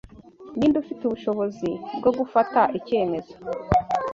ni 0.57 0.65
nde 0.69 0.77
ufite 0.83 1.01
ubushobozi 1.05 1.69
bwo 1.97 2.11
gufata 2.17 2.61
icyemezo 2.77 3.33